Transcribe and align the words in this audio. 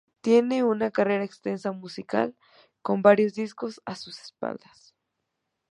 Tiene 0.21 0.63
una 0.63 0.87
extensa 0.87 1.61
carrera 1.61 1.71
musical 1.79 2.35
con 2.81 3.03
varios 3.03 3.35
discos 3.35 3.79
a 3.85 3.93
sus 3.93 4.19
espaldas. 4.19 4.95